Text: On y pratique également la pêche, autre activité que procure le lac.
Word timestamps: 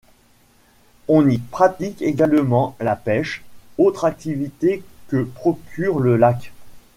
On 1.07 1.29
y 1.29 1.37
pratique 1.37 2.01
également 2.01 2.75
la 2.79 2.95
pêche, 2.95 3.43
autre 3.77 4.05
activité 4.05 4.81
que 5.09 5.21
procure 5.21 5.99
le 5.99 6.17
lac. 6.17 6.53